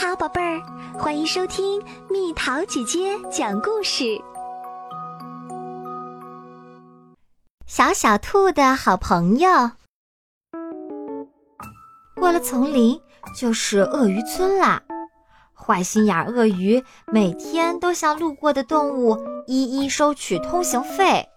[0.00, 0.62] 好，宝贝儿，
[0.96, 4.04] 欢迎收听蜜桃姐姐讲故事。
[7.66, 9.72] 小小兔的好朋友，
[12.14, 13.00] 过了丛林
[13.34, 14.80] 就是鳄鱼村啦。
[15.52, 19.18] 坏心眼鳄鱼每天都向路过的动物
[19.48, 21.28] 一一收取通行费。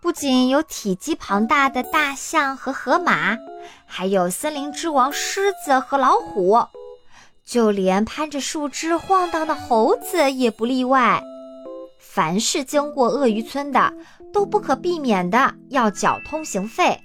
[0.00, 3.36] 不仅有体积庞大的大象和河马，
[3.84, 6.56] 还有森林之王狮子和老虎，
[7.50, 11.20] 就连攀着树枝晃荡的猴子也不例外。
[11.98, 13.92] 凡是经过鳄鱼村的，
[14.32, 16.96] 都不可避免的要缴通行费。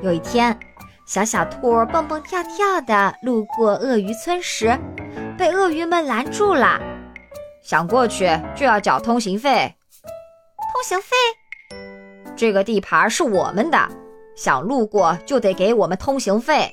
[0.00, 0.56] 有一天，
[1.08, 4.78] 小小兔蹦蹦跳跳的路过鳄鱼村时，
[5.36, 6.80] 被鳄鱼们拦住了。
[7.64, 9.74] 想过去就要缴通行费。
[10.72, 11.16] 通行费，
[12.36, 13.88] 这个地盘是我们的，
[14.36, 16.72] 想路过就得给我们通行费。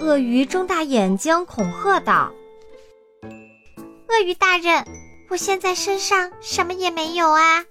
[0.00, 2.30] 鳄鱼睁大眼睛恐吓道
[4.08, 4.84] ：“鳄鱼大人，
[5.30, 7.64] 我现在身上什么也没有啊！”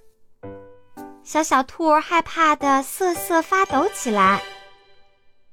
[1.24, 4.42] 小小兔儿害怕的瑟瑟发抖起来。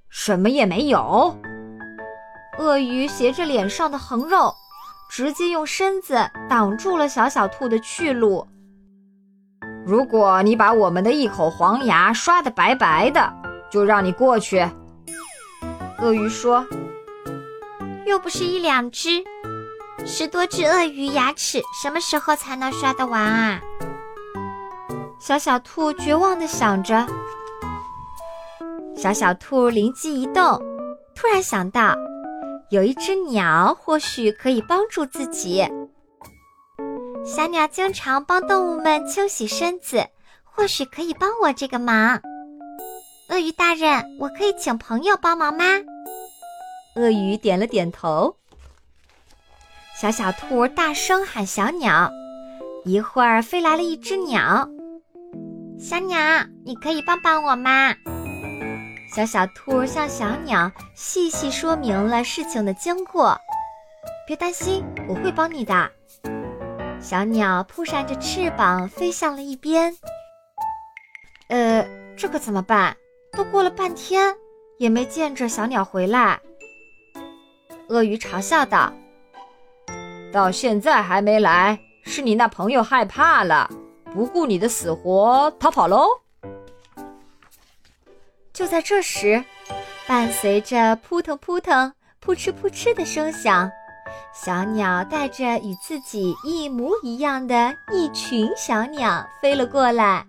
[0.09, 1.37] 什么也没有？
[2.59, 4.55] 鳄鱼斜着脸上的横肉，
[5.11, 8.47] 直接用身子挡住了小小兔的去路。
[9.86, 13.33] 如果你把我们的一口黄牙刷得白白的，
[13.70, 14.67] 就让你过去。
[16.03, 16.67] 鳄鱼说
[18.05, 19.22] ：“又不是一两只，
[20.05, 23.61] 十多只鳄鱼牙齿，什么时候才能刷得完啊？”
[25.20, 27.06] 小小兔绝望地想着。
[28.97, 30.61] 小小兔灵机一动，
[31.14, 31.97] 突然想到，
[32.70, 35.64] 有一只鸟或许可以帮助自己。
[37.25, 40.05] 小鸟经常帮动物们清洗身子，
[40.42, 42.20] 或许可以帮我这个忙。
[43.30, 45.64] 鳄鱼大人，我可以请朋友帮忙吗？
[46.95, 48.37] 鳄鱼点了点头。
[50.01, 52.11] 小小兔大声喊：“小鸟！”
[52.85, 54.69] 一会儿飞来了一只鸟。
[55.79, 56.19] 小鸟，
[56.64, 57.95] 你可以帮帮我吗？
[59.14, 63.39] 小小兔向小鸟细细说明了事情的经过。
[64.27, 65.91] 别担心，我会帮你的。
[67.01, 69.97] 小鸟扑扇着翅膀飞向了一边。
[71.48, 71.86] 呃，
[72.17, 72.97] 这可怎么办？
[73.33, 74.35] 都过了半天，
[74.79, 76.41] 也没见着小鸟回来。
[77.92, 78.91] 鳄鱼嘲笑道
[80.33, 83.69] ：“到现在还没来，是你那朋友害怕了，
[84.14, 86.07] 不顾你的死活逃跑喽。”
[88.55, 89.45] 就在这时，
[90.07, 93.70] 伴随着扑腾扑腾、扑哧扑哧的声响。
[94.35, 100.25] 小鸟带着与自己一模一样的一群小鸟飞了过来。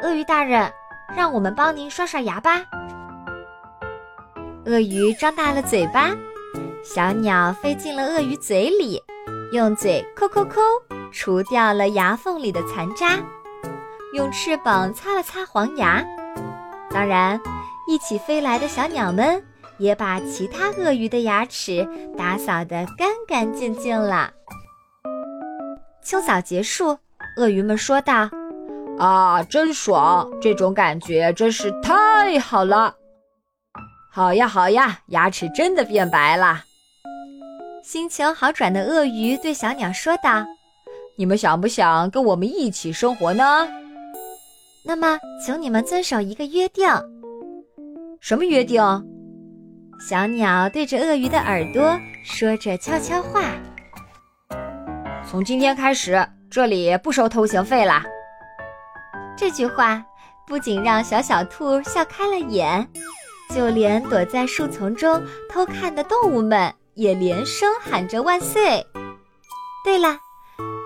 [0.00, 0.72] 鳄鱼大人，
[1.16, 2.64] 让我们帮您刷刷牙吧。
[4.66, 6.10] 鳄鱼张大了嘴巴，
[6.84, 9.02] 小鸟飞进了鳄鱼嘴里，
[9.52, 10.60] 用嘴抠抠抠，
[11.10, 13.18] 除掉了牙缝里的残渣，
[14.14, 16.04] 用翅膀擦了擦黄牙。
[16.90, 17.40] 当然，
[17.88, 19.42] 一起飞来的小鸟们。
[19.78, 24.30] 也把其他鳄鱼的牙齿打扫得干干净净了。
[26.04, 26.96] 清扫结束，
[27.36, 28.30] 鳄鱼们说道
[29.00, 30.30] ：“啊，真爽！
[30.40, 32.94] 这种感觉真是太好了。
[34.14, 36.62] 好呀，好呀，牙齿真的变白了。”
[37.82, 40.44] 心情好转的鳄鱼对小鸟说道
[41.16, 43.66] ：“你们想不想跟我们一起生活呢？
[44.84, 46.86] 那么，请你们遵守一个约定。
[48.20, 48.82] 什么约定？”
[49.98, 53.40] 小鸟对着鳄鱼的耳朵说着悄悄话
[55.26, 58.04] ：“从今天开始，这里不收通行费啦。”
[59.38, 60.04] 这句话
[60.46, 62.86] 不仅让小小兔笑开了眼，
[63.54, 68.86] 就连躲在树丛中偷看的动物们也连声喊着万岁。
[69.84, 70.18] 对了，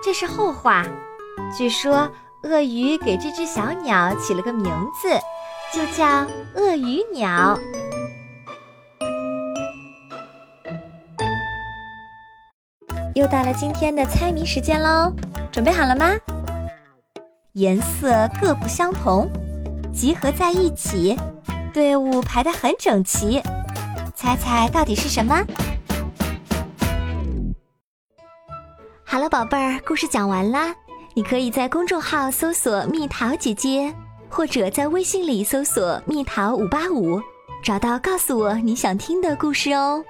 [0.03, 0.85] 这是后话。
[1.55, 2.09] 据说
[2.43, 4.65] 鳄鱼给这只小鸟起了个名
[5.01, 5.09] 字，
[5.71, 7.57] 就叫鳄鱼鸟。
[13.15, 15.11] 又到了今天的猜谜时间喽，
[15.51, 16.11] 准备好了吗？
[17.53, 19.27] 颜色各不相同，
[19.91, 21.17] 集合在一起，
[21.77, 23.39] 队伍排得很整齐，
[24.15, 25.45] 猜猜到底是什么？
[29.05, 30.73] 好了，宝贝儿，故事讲完啦。
[31.13, 33.93] 你可以在公众号搜索“蜜桃姐姐”，
[34.27, 37.21] 或者在微信里搜索“蜜桃五八五”，
[37.63, 40.03] 找到告诉我你想听的故事哦。